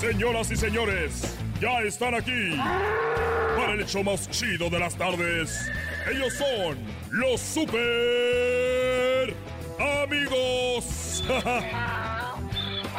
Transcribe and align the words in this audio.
Señoras 0.00 0.50
y 0.50 0.56
señores, 0.56 1.36
ya 1.60 1.80
están 1.80 2.14
aquí 2.14 2.56
para 3.56 3.72
el 3.72 3.80
hecho 3.80 4.02
más 4.02 4.28
chido 4.30 4.68
de 4.68 4.78
las 4.78 4.96
tardes. 4.96 5.70
Ellos 6.10 6.34
son 6.34 6.78
los 7.10 7.40
super 7.40 9.34
amigos. 10.02 11.24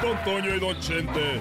Don 0.02 0.24
Toño 0.24 0.56
y 0.56 0.60
Don 0.60 0.80
Chente. 0.80 1.40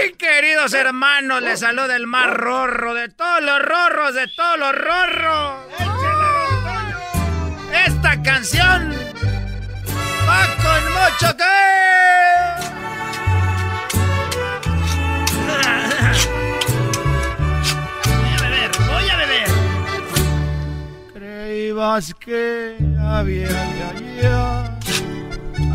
¡Ay, 0.00 0.12
queridos 0.12 0.74
hermanos! 0.74 1.42
Les 1.42 1.60
saluda 1.60 1.96
el 1.96 2.06
más 2.06 2.32
rorro 2.34 2.94
de 2.94 3.08
todos 3.08 3.42
los 3.42 3.60
rorros, 3.62 4.14
de 4.14 4.28
todos 4.28 4.58
los 4.58 4.72
rorros. 4.74 5.60
Esta 7.86 8.22
canción 8.22 8.92
va 10.28 10.46
con 10.62 10.84
mucho 10.92 11.36
que... 11.36 11.87
Creíbas 21.78 22.12
que 22.18 22.76
había 23.00 23.46
allá 23.46 24.78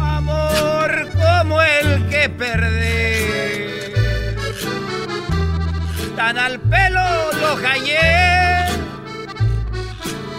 amor 0.01 1.07
como 1.13 1.61
el 1.61 2.09
que 2.09 2.27
perdí. 2.27 3.93
Tan 6.17 6.37
al 6.37 6.59
pelo 6.59 6.99
lo 7.39 7.55
hallé 7.55 8.65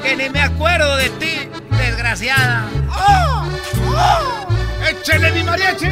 que 0.03 0.17
ni 0.17 0.29
me 0.29 0.42
acuerdo 0.42 0.97
de 0.97 1.09
ti, 1.09 1.48
desgraciada. 1.70 2.67
¡Oh! 2.91 3.48
¡Oh! 3.97 4.47
¡Échele 4.87 5.33
mi 5.33 5.45
mariachi! 5.45 5.89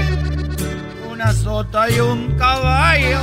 Una 1.10 1.32
sota 1.32 1.88
y 1.88 1.98
un 1.98 2.36
caballo. 2.36 3.20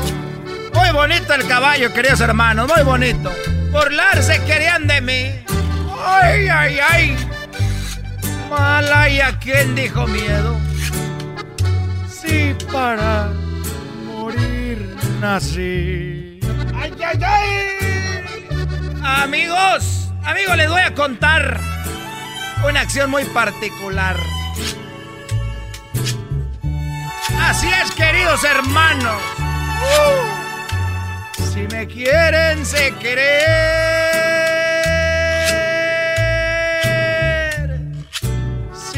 Muy 0.74 0.90
bonito 0.94 1.32
el 1.32 1.48
caballo, 1.48 1.94
queridos 1.94 2.22
hermanos, 2.22 2.68
muy 2.76 2.84
bonito. 2.84 3.32
Burlarse 3.72 4.44
querían 4.46 4.88
de 4.88 5.02
mí. 5.02 5.49
¡Ay, 6.00 6.48
ay, 6.48 6.80
ay! 6.80 7.18
Mala 8.50 9.10
y 9.10 9.20
a 9.20 9.38
quien 9.40 9.76
dijo 9.76 10.08
miedo. 10.08 10.58
Sí, 12.10 12.56
para 12.72 13.30
morir 14.06 14.96
nací. 15.20 16.40
¡Ay, 16.76 16.94
ay, 17.06 17.20
ay! 17.24 17.80
Amigos, 19.04 20.10
amigos, 20.24 20.58
les 20.58 20.70
voy 20.70 20.82
a 20.82 20.94
contar 20.94 21.60
una 22.68 22.82
acción 22.82 23.10
muy 23.10 23.26
particular. 23.26 24.16
Así 27.42 27.68
es, 27.68 27.92
queridos 27.92 28.44
hermanos. 28.44 29.22
Uh, 29.82 31.44
si 31.52 31.62
me 31.76 31.88
quieren, 31.88 32.66
se 32.66 32.94
querer. 32.96 34.09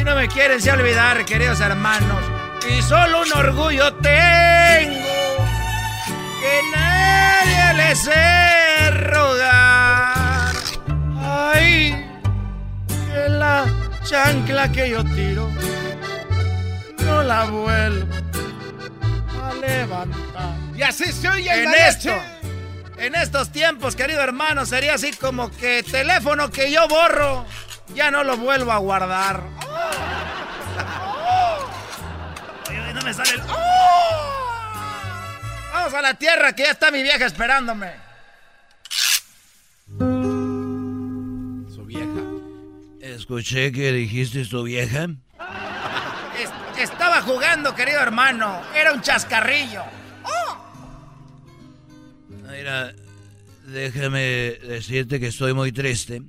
Si 0.01 0.05
no 0.05 0.15
me 0.15 0.27
quieren, 0.27 0.59
se 0.59 0.71
olvidar, 0.71 1.23
queridos 1.25 1.59
hermanos. 1.59 2.17
Y 2.67 2.81
solo 2.81 3.21
un 3.21 3.31
orgullo 3.33 3.93
tengo. 3.97 5.05
Que 6.41 6.59
nadie 6.75 7.73
les 7.75 7.99
sé 7.99 8.89
rogar. 8.89 10.55
Ay, 11.23 12.03
que 12.87 13.29
la 13.29 13.67
chancla 14.03 14.71
que 14.71 14.89
yo 14.89 15.03
tiro 15.03 15.47
no 17.05 17.21
la 17.21 17.45
vuelvo 17.45 18.07
a 19.39 19.53
levantar. 19.53 20.55
Y 20.75 20.81
así 20.81 21.11
se 21.11 21.29
oye 21.29 21.53
En 21.53 21.65
mariachi. 21.65 22.09
esto, 22.09 22.23
en 22.97 23.13
estos 23.13 23.51
tiempos, 23.51 23.95
querido 23.95 24.21
hermano, 24.21 24.65
sería 24.65 24.95
así 24.95 25.11
como 25.11 25.51
que 25.51 25.83
teléfono 25.83 26.49
que 26.49 26.71
yo 26.71 26.87
borro, 26.87 27.45
ya 27.93 28.09
no 28.09 28.23
lo 28.23 28.35
vuelvo 28.35 28.71
a 28.71 28.77
guardar. 28.77 29.60
No 33.01 33.07
me 33.07 33.13
sale 33.13 33.31
el... 33.33 33.41
Vamos 35.73 35.93
a 35.93 36.01
la 36.01 36.13
tierra, 36.13 36.53
que 36.53 36.63
ya 36.63 36.71
está 36.71 36.91
mi 36.91 37.01
vieja 37.01 37.25
esperándome. 37.25 37.91
Su 41.73 41.83
vieja. 41.85 42.21
Escuché 43.01 43.71
que 43.71 43.91
dijiste 43.91 44.45
tu 44.45 44.63
vieja. 44.63 45.07
Es- 46.39 46.51
estaba 46.79 47.21
jugando, 47.21 47.73
querido 47.75 47.99
hermano. 48.01 48.61
Era 48.75 48.93
un 48.93 49.01
chascarrillo. 49.01 49.83
Mira, 52.49 52.93
déjame 53.65 54.19
decirte 54.19 55.19
que 55.19 55.27
estoy 55.27 55.53
muy 55.53 55.71
triste 55.71 56.21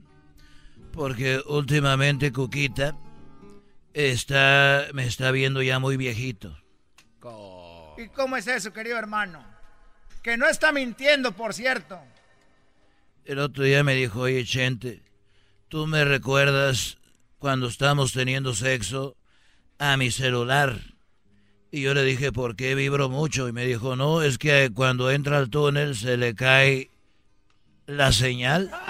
porque 0.92 1.40
últimamente 1.46 2.32
Cuquita 2.32 2.94
está 3.92 4.86
me 4.94 5.04
está 5.06 5.30
viendo 5.32 5.62
ya 5.62 5.78
muy 5.80 5.96
viejito. 5.96 6.56
¿Y 8.02 8.08
cómo 8.08 8.36
es 8.36 8.48
eso, 8.48 8.72
querido 8.72 8.98
hermano? 8.98 9.44
Que 10.22 10.36
no 10.36 10.48
está 10.48 10.72
mintiendo, 10.72 11.30
por 11.32 11.54
cierto. 11.54 12.00
El 13.24 13.38
otro 13.38 13.62
día 13.62 13.84
me 13.84 13.94
dijo, 13.94 14.20
oye 14.20 14.44
Chente, 14.44 15.02
¿tú 15.68 15.86
me 15.86 16.04
recuerdas 16.04 16.98
cuando 17.38 17.68
estamos 17.68 18.12
teniendo 18.12 18.54
sexo 18.54 19.16
a 19.78 19.96
mi 19.96 20.10
celular? 20.10 20.80
Y 21.70 21.82
yo 21.82 21.94
le 21.94 22.02
dije, 22.02 22.32
¿por 22.32 22.56
qué 22.56 22.74
vibro 22.74 23.08
mucho? 23.08 23.46
Y 23.46 23.52
me 23.52 23.64
dijo, 23.66 23.94
no, 23.94 24.22
es 24.22 24.36
que 24.36 24.72
cuando 24.74 25.10
entra 25.12 25.38
al 25.38 25.48
túnel 25.48 25.94
se 25.94 26.16
le 26.16 26.34
cae 26.34 26.90
la 27.86 28.10
señal. 28.10 28.68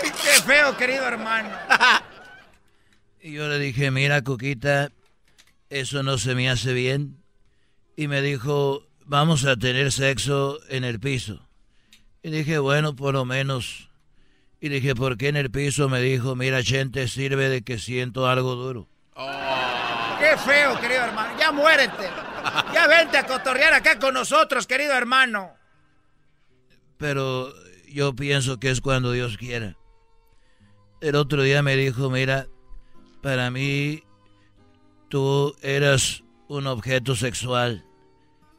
Ay, 0.00 0.10
qué 0.22 0.42
feo, 0.42 0.76
querido 0.76 1.06
hermano. 1.06 1.48
Y 3.18 3.32
yo 3.32 3.48
le 3.48 3.58
dije, 3.58 3.90
mira, 3.90 4.22
Cuquita, 4.22 4.92
eso 5.70 6.02
no 6.02 6.18
se 6.18 6.34
me 6.34 6.50
hace 6.50 6.72
bien. 6.72 7.22
Y 7.96 8.08
me 8.08 8.22
dijo, 8.22 8.86
vamos 9.04 9.44
a 9.44 9.56
tener 9.56 9.90
sexo 9.92 10.58
en 10.68 10.84
el 10.84 11.00
piso. 11.00 11.48
Y 12.22 12.30
dije, 12.30 12.58
bueno, 12.58 12.94
por 12.96 13.14
lo 13.14 13.24
menos. 13.24 13.90
Y 14.60 14.68
dije, 14.68 14.94
¿por 14.94 15.16
qué 15.16 15.28
en 15.28 15.36
el 15.36 15.50
piso? 15.50 15.88
Me 15.88 16.00
dijo, 16.00 16.34
mira, 16.34 16.62
gente, 16.62 17.08
sirve 17.08 17.48
de 17.48 17.62
que 17.62 17.78
siento 17.78 18.26
algo 18.26 18.54
duro. 18.54 18.88
Qué 20.18 20.36
feo, 20.38 20.80
querido 20.80 21.04
hermano. 21.04 21.38
Ya 21.38 21.52
muérete. 21.52 22.10
Ya 22.72 22.86
vente 22.86 23.18
a 23.18 23.26
cotorrear 23.26 23.74
acá 23.74 23.98
con 23.98 24.14
nosotros, 24.14 24.66
querido 24.66 24.94
hermano. 24.94 25.52
Pero 26.96 27.52
yo 27.88 28.14
pienso 28.14 28.58
que 28.58 28.70
es 28.70 28.80
cuando 28.80 29.12
Dios 29.12 29.36
quiera. 29.36 29.76
El 31.00 31.14
otro 31.16 31.42
día 31.42 31.62
me 31.62 31.76
dijo, 31.76 32.10
mira, 32.10 32.46
para 33.22 33.50
mí 33.50 34.02
tú 35.08 35.56
eras 35.62 36.22
un 36.48 36.66
objeto 36.66 37.16
sexual. 37.16 37.84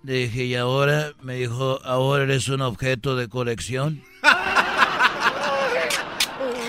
Le 0.04 0.14
dije, 0.14 0.46
y 0.46 0.56
ahora 0.56 1.14
me 1.22 1.36
dijo, 1.36 1.80
ahora 1.84 2.24
eres 2.24 2.48
un 2.50 2.62
objeto 2.62 3.16
de 3.16 3.28
colección. 3.28 4.04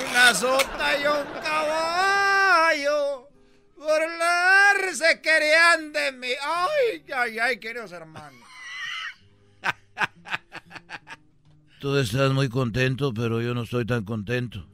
una 0.03 0.35
sota 0.35 1.01
y 1.01 1.07
un 1.07 1.43
caballo 1.43 3.29
burlarse 3.77 5.21
querían 5.23 5.93
de 5.93 6.13
mí. 6.13 6.29
Ay, 6.43 7.05
ay, 7.15 7.39
ay, 7.39 7.61
queridos 7.61 7.93
hermanos. 7.93 8.41
Tú 11.81 11.97
estás 11.97 12.33
muy 12.33 12.49
contento, 12.49 13.15
pero 13.15 13.41
yo 13.41 13.55
no 13.55 13.63
estoy 13.63 13.87
tan 13.87 14.05
contento. 14.05 14.67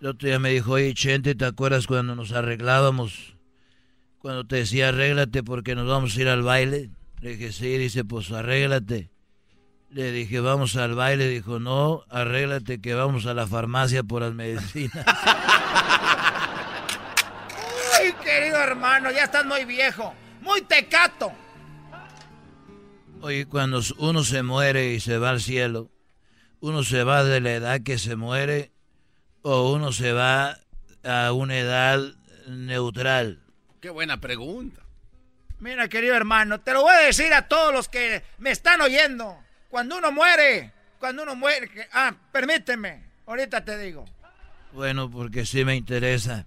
El 0.00 0.08
otro 0.08 0.28
día 0.28 0.38
me 0.38 0.50
dijo, 0.50 0.72
oye, 0.72 0.92
Chente, 0.92 1.34
¿te 1.34 1.46
acuerdas 1.46 1.86
cuando 1.86 2.14
nos 2.14 2.32
arreglábamos? 2.32 3.35
Cuando 4.26 4.44
te 4.44 4.56
decía, 4.56 4.88
arréglate 4.88 5.44
porque 5.44 5.76
nos 5.76 5.86
vamos 5.86 6.16
a 6.16 6.20
ir 6.20 6.28
al 6.28 6.42
baile. 6.42 6.90
Le 7.20 7.36
dije, 7.36 7.52
sí, 7.52 7.78
dice, 7.78 8.04
pues 8.04 8.32
arréglate. 8.32 9.08
Le 9.90 10.10
dije, 10.10 10.40
vamos 10.40 10.74
al 10.74 10.96
baile. 10.96 11.28
Dijo, 11.28 11.60
no, 11.60 12.02
arréglate 12.10 12.80
que 12.80 12.94
vamos 12.94 13.26
a 13.26 13.34
la 13.34 13.46
farmacia 13.46 14.02
por 14.02 14.22
las 14.22 14.34
medicinas. 14.34 15.06
Ay, 18.00 18.12
querido 18.14 18.56
hermano, 18.56 19.12
ya 19.12 19.22
estás 19.22 19.46
muy 19.46 19.64
viejo, 19.64 20.12
muy 20.40 20.60
tecato. 20.62 21.30
Oye, 23.20 23.46
cuando 23.46 23.80
uno 23.98 24.24
se 24.24 24.42
muere 24.42 24.92
y 24.92 24.98
se 24.98 25.18
va 25.18 25.30
al 25.30 25.40
cielo, 25.40 25.92
uno 26.58 26.82
se 26.82 27.04
va 27.04 27.22
de 27.22 27.40
la 27.40 27.52
edad 27.52 27.80
que 27.84 27.96
se 27.96 28.16
muere 28.16 28.72
o 29.42 29.72
uno 29.72 29.92
se 29.92 30.12
va 30.12 30.58
a 31.04 31.30
una 31.30 31.58
edad 31.58 32.00
neutral. 32.48 33.45
Qué 33.80 33.90
buena 33.90 34.20
pregunta. 34.20 34.82
Mira, 35.58 35.88
querido 35.88 36.14
hermano, 36.14 36.60
te 36.60 36.72
lo 36.72 36.82
voy 36.82 36.94
a 36.94 37.06
decir 37.06 37.32
a 37.32 37.48
todos 37.48 37.72
los 37.72 37.88
que 37.88 38.22
me 38.38 38.50
están 38.50 38.80
oyendo. 38.80 39.38
Cuando 39.70 39.96
uno 39.98 40.12
muere, 40.12 40.72
cuando 40.98 41.22
uno 41.22 41.34
muere, 41.34 41.70
ah, 41.92 42.14
permíteme, 42.32 43.04
ahorita 43.26 43.64
te 43.64 43.78
digo. 43.78 44.04
Bueno, 44.72 45.10
porque 45.10 45.46
sí 45.46 45.64
me 45.64 45.76
interesa 45.76 46.46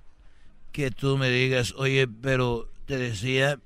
que 0.72 0.92
tú 0.92 1.18
me 1.18 1.30
digas, 1.30 1.74
oye, 1.76 2.08
pero 2.08 2.70
te 2.86 2.98
decía, 2.98 3.60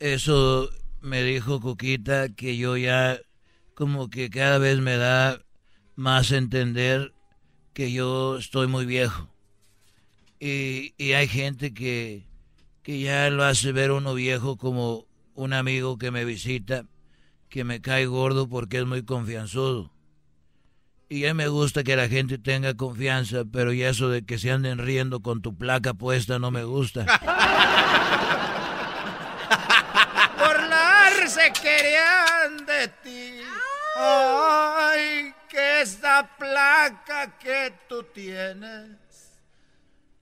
eso 0.00 0.70
me 1.00 1.22
dijo 1.22 1.60
Coquita 1.60 2.28
que 2.28 2.56
yo 2.56 2.76
ya 2.76 3.18
como 3.74 4.10
que 4.10 4.30
cada 4.30 4.58
vez 4.58 4.80
me 4.80 4.96
da 4.96 5.40
más 5.94 6.32
entender 6.32 7.12
que 7.72 7.92
yo 7.92 8.38
estoy 8.38 8.66
muy 8.66 8.86
viejo. 8.86 9.28
Y, 10.40 10.94
y 10.96 11.12
hay 11.12 11.28
gente 11.28 11.74
que, 11.74 12.26
que 12.82 13.00
ya 13.00 13.28
lo 13.30 13.44
hace 13.44 13.72
ver 13.72 13.90
uno 13.90 14.14
viejo 14.14 14.56
como 14.56 15.06
un 15.34 15.52
amigo 15.52 15.98
que 15.98 16.10
me 16.10 16.24
visita, 16.24 16.84
que 17.48 17.64
me 17.64 17.80
cae 17.80 18.06
gordo 18.06 18.48
porque 18.48 18.78
es 18.78 18.86
muy 18.86 19.04
confianzudo. 19.04 19.92
Y 21.08 21.24
a 21.24 21.34
mí 21.34 21.38
me 21.38 21.48
gusta 21.48 21.82
que 21.84 21.96
la 21.96 22.08
gente 22.08 22.38
tenga 22.38 22.74
confianza, 22.74 23.44
pero 23.50 23.72
ya 23.72 23.88
eso 23.88 24.10
de 24.10 24.26
que 24.26 24.38
se 24.38 24.50
anden 24.50 24.78
riendo 24.78 25.20
con 25.20 25.40
tu 25.40 25.56
placa 25.56 25.94
puesta 25.94 26.38
no 26.38 26.50
me 26.50 26.64
gusta. 26.64 27.06
se 31.28 31.52
querían 31.52 32.64
de 32.64 32.88
ti. 33.02 33.40
Ay, 33.96 35.34
que 35.48 35.82
esa 35.82 36.28
placa 36.38 37.38
que 37.38 37.72
tú 37.88 38.02
tienes 38.14 39.07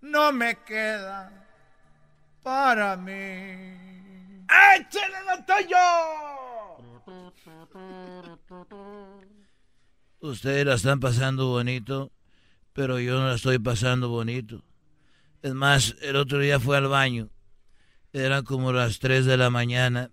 no 0.06 0.32
me 0.32 0.56
queda 0.64 1.32
para 2.42 2.96
mí. 2.96 3.12
¡Échale, 4.76 5.16
don 5.26 5.44
Ustedes 10.20 10.66
la 10.66 10.74
están 10.74 11.00
pasando 11.00 11.48
bonito, 11.48 12.12
pero 12.72 12.98
yo 12.98 13.18
no 13.18 13.28
la 13.28 13.34
estoy 13.34 13.58
pasando 13.58 14.08
bonito. 14.08 14.62
Es 15.42 15.54
más, 15.54 15.96
el 16.02 16.16
otro 16.16 16.38
día 16.38 16.58
fue 16.58 16.76
al 16.76 16.88
baño. 16.88 17.28
Eran 18.12 18.44
como 18.44 18.72
las 18.72 18.98
3 18.98 19.26
de 19.26 19.36
la 19.36 19.50
mañana 19.50 20.10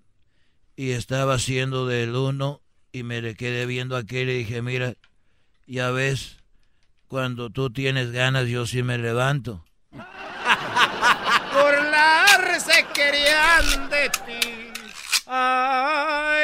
y 0.75 0.91
estaba 0.91 1.35
haciendo 1.35 1.87
del 1.87 2.15
uno 2.15 2.61
y 2.91 3.03
me 3.03 3.21
le 3.21 3.35
quedé 3.35 3.65
viendo 3.65 3.95
a 3.95 3.99
aquel 3.99 4.29
y 4.29 4.39
dije, 4.39 4.61
mira, 4.61 4.95
ya 5.65 5.91
ves, 5.91 6.37
cuando 7.07 7.49
tú 7.49 7.69
tienes 7.69 8.11
ganas 8.11 8.47
yo 8.47 8.65
sí 8.65 8.83
me 8.83 8.97
levanto. 8.97 9.63
Burlarse 12.53 12.85
querían 12.93 13.89
de 13.89 14.09
ti. 14.09 14.71
Ay, 15.25 16.43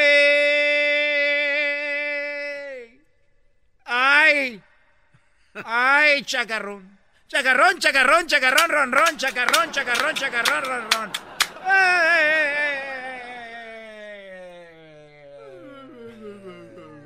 ay, 3.85 4.63
ay, 5.63 6.23
chacarrón. 6.23 6.97
Chacarrón, 7.27 7.77
chacarrón, 7.77 8.25
chacarrón, 8.25 8.69
ron, 8.71 8.91
ron, 8.91 9.17
chacarrón, 9.17 9.71
chacarrón, 9.71 10.15
chacarrón, 10.15 10.63
ron, 10.63 10.91
ron. 10.91 11.11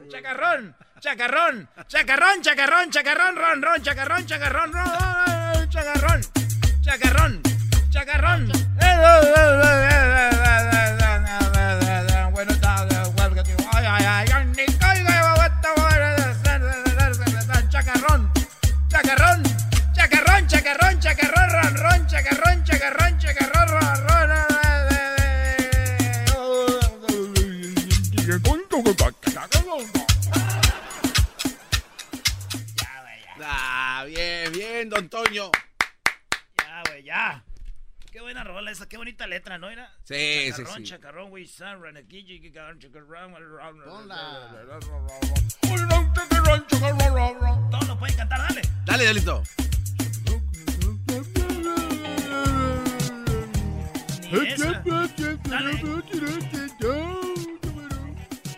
Chacarrón, 0.10 0.76
chacarrón, 1.02 1.68
chacarrón, 1.90 2.42
chacarrón, 2.42 2.90
chacarrón, 2.90 3.36
ron, 3.36 3.82
chacarrón, 3.84 4.26
chacarrón, 4.26 4.72
ron, 4.72 5.70
chacarrón, 5.70 6.22
chacarrón, 6.82 7.43
chacarrón. 7.94 8.52
Chacarrón, 18.90 19.44
chacarrón, 19.94 20.48
chacarrón, 20.48 20.48
chacarrón, 20.48 21.00
chacarrón, 21.00 21.50
ron, 21.52 21.76
ron, 21.78 22.08
chacarrón, 22.08 22.64
chacarrón, 22.64 23.20
chacarrón, 23.20 23.68
ron, 23.68 24.08
ron. 24.08 24.24
bien, 34.08 34.52
bien, 34.52 34.90
don 34.90 35.08
Toño. 35.08 35.52
Ya, 36.58 36.84
güey, 36.90 37.04
ya. 37.04 37.44
Qué 38.14 38.22
buena 38.22 38.44
rola 38.44 38.70
esa, 38.70 38.88
qué 38.88 38.96
bonita 38.96 39.26
letra, 39.26 39.58
¿no 39.58 39.72
era? 39.72 39.92
Sí, 40.04 40.52
chacarrón, 40.52 40.76
sí, 40.76 40.84
sí. 40.84 40.90
Chacarrón, 40.92 41.30
güey, 41.32 41.48
san, 41.48 41.82
ranaquillo, 41.82 42.36
chacarrón, 42.44 42.78
chacarrón, 42.78 43.34
Todos 47.72 47.88
lo 47.88 47.98
pueden 47.98 48.16
cantar, 48.16 48.40
dale. 48.40 48.62
Dale, 48.86 49.06
Delito. 49.06 49.42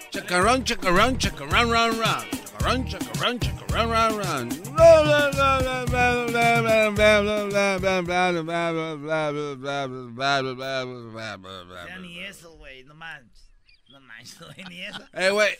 Chacarrón, 0.10 0.66
chacarrón, 0.66 1.18
chacarrón, 1.18 1.72
ron, 1.72 1.98
ron. 2.02 2.35
Chacarrón, 2.66 2.88
chacarrón, 2.88 3.40
chacarrón, 3.40 3.90
ron, 3.92 4.18
ron. 4.24 4.50
Ya 11.86 12.00
ni 12.00 12.20
eso, 12.22 12.54
güey, 12.54 12.84
no 12.84 12.96
manches. 12.96 13.52
No 13.90 14.00
manches, 14.00 14.40
güey, 14.40 14.66
ni 14.68 14.82
eso. 14.82 15.00
Eh, 15.14 15.30
güey. 15.30 15.56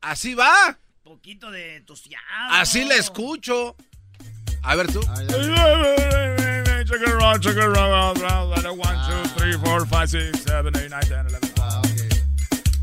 Así 0.00 0.34
va. 0.34 0.78
Poquito 1.02 1.50
de 1.50 1.76
entusiasmo. 1.76 2.26
Así 2.52 2.84
le 2.84 2.96
escucho. 2.96 3.74
A 4.62 4.76
ver 4.76 4.86
tú. 4.92 5.00
Chacarrón, 6.84 7.40
chacarrón, 7.40 8.16
one, 8.20 8.98
two, 9.08 9.28
three, 9.36 9.58
four, 9.64 9.84
five, 9.84 10.08
six, 10.08 10.44
seven, 10.44 10.76
eight, 10.76 10.90
nine, 10.90 11.00
ten, 11.08 11.26
eleven. 11.26 11.52
Chacarrón, 11.54 11.82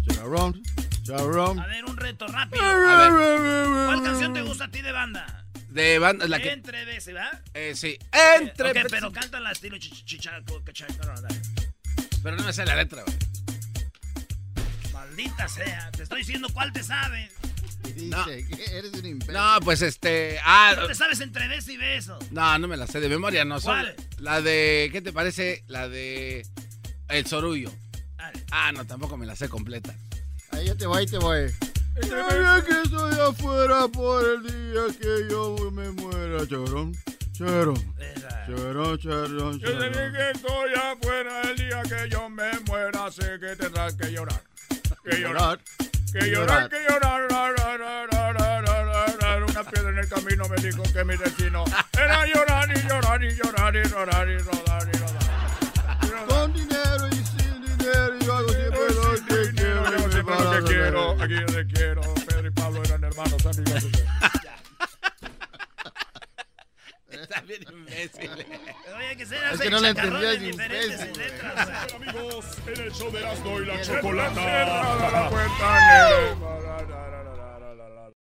chacarrón. 0.06 0.75
A 1.08 1.68
ver, 1.68 1.86
un 1.86 1.98
reto 1.98 2.28
rápido. 2.28 2.64
¿Cuál 2.64 4.04
canción 4.04 4.34
te 4.34 4.42
gusta 4.42 4.66
a 4.66 4.68
ti 4.72 4.82
de 4.82 4.92
banda? 4.92 5.46
De 5.70 6.00
banda, 6.00 6.28
la 6.28 6.40
que. 6.40 6.52
Entre 6.52 6.86
veces, 6.86 7.14
¿verdad? 7.14 7.42
Eh, 7.54 7.74
sí. 7.76 7.98
Entre. 8.40 8.72
Ok, 8.72 8.88
pero 8.90 9.12
cántala 9.12 9.52
estilo 9.52 9.78
chichaco. 9.78 10.64
Pero 12.24 12.36
no 12.38 12.44
me 12.44 12.54
sé 12.54 12.66
la 12.66 12.76
letra, 12.76 13.04
güey. 13.04 13.18
Maldita 14.94 15.48
sea, 15.48 15.92
te 15.92 16.04
estoy 16.04 16.20
diciendo 16.20 16.48
cuál 16.54 16.72
te 16.74 16.84
sabes. 16.84 17.32
No. 17.98 18.26
Dice 18.26 18.48
que 18.48 18.78
eres 18.78 18.94
un 18.94 19.06
imbécil. 19.06 19.34
No, 19.36 19.60
pues 19.64 19.82
este. 19.82 20.40
Ah, 20.44 20.74
No 20.76 20.88
te 20.88 20.96
sabes 20.96 21.20
entre 21.20 21.48
beso 21.48 21.72
y 21.72 21.78
beso. 21.78 22.18
no, 22.32 22.58
no 22.58 22.68
me 22.68 22.78
la 22.78 22.88
sé 22.88 23.00
de 23.00 23.10
memoria, 23.10 23.46
no. 23.46 23.60
solo- 23.60 23.82
¿Cuál? 23.84 23.96
La 24.18 24.42
de. 24.42 24.90
¿Qué 24.92 25.02
te 25.02 25.14
parece? 25.14 25.64
La 25.68 25.88
de. 25.88 26.48
El 27.10 27.28
Sorullo. 27.28 27.72
Dale. 28.18 28.44
Ah, 28.52 28.72
no, 28.72 28.86
tampoco 28.88 29.18
me 29.18 29.26
la 29.28 29.36
sé 29.36 29.50
completa 29.50 29.94
ahí 30.70 30.76
te 30.78 30.88
voy, 30.88 31.06
te 31.06 31.18
voy. 31.18 31.54
Entre 31.96 32.66
que 32.66 32.82
estoy 32.82 33.20
afuera 33.20 33.88
por 33.88 34.24
el 34.24 34.44
día 34.44 34.82
que 35.00 35.30
yo 35.30 35.56
me 35.72 35.90
muera, 35.92 36.46
chorón, 36.48 36.94
chorón. 37.34 37.96
Chorón, 38.48 38.98
chorón, 38.98 39.60
chorón. 39.60 39.60
Desde 39.60 40.12
que 40.12 40.32
estoy 40.32 40.74
afuera 40.74 41.42
el 41.42 41.56
día 41.58 41.82
que 41.84 42.10
yo 42.10 42.30
me 42.30 42.52
muera, 42.68 43.12
sé 43.12 43.40
que 43.40 43.56
tendrás 43.56 43.96
que 43.96 44.12
llorar. 44.12 44.42
Que 45.04 45.20
llorar. 45.20 45.60
Que 46.12 46.30
llorar, 46.30 46.70
que 46.70 46.78
llorar. 46.90 47.16
Una 49.50 49.64
piedra 49.64 49.90
en 49.90 50.00
el 50.00 50.10
camino 50.10 50.50
me 50.50 50.58
dijo 50.58 50.84
que 50.92 51.06
mi 51.06 51.16
destino 51.16 51.64
era 51.94 52.26
llorar 52.26 52.70
y 52.76 52.88
llorar 52.88 53.24
y 53.24 53.36
llorar 53.36 53.76
y 53.76 53.84
llorar 53.88 54.30
y 54.30 54.38
rodar 54.38 54.90
y 54.94 54.98
rodar. 54.98 55.26
Quiero, 60.86 61.12
aquí 61.22 61.34
yo 61.34 61.46
te 61.46 61.68
quiero. 61.68 62.02
Pedro 62.28 62.48
y 62.48 62.52
Pablo 62.52 62.84
eran 62.84 63.04
hermanos, 63.04 63.46
amigos. 63.46 63.86
Está 67.10 67.42
bien 67.42 67.66
imbécil. 67.72 68.30
Oye, 68.32 69.18
que 69.18 69.26
ser 69.26 69.40
Es 69.54 69.60
que 69.62 69.70
no 69.70 69.80
le 69.80 69.94
diferentes 69.94 71.00
imbécil. 71.00 71.18
letras. 71.18 71.94
Amigos, 71.96 72.46
en 72.68 72.82
el 72.82 72.92
show 72.92 73.12
de 73.12 73.20
Erasmo 73.20 73.62
y 73.62 73.66
la 73.66 73.82
Chocolata. 73.82 74.42
La 75.12 75.30